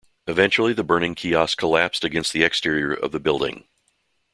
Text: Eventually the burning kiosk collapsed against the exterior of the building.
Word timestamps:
Eventually 0.25 0.73
the 0.73 0.83
burning 0.83 1.13
kiosk 1.13 1.59
collapsed 1.59 2.03
against 2.03 2.33
the 2.33 2.41
exterior 2.41 2.91
of 2.91 3.11
the 3.11 3.19
building. 3.19 3.65